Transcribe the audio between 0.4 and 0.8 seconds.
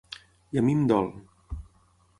I a mi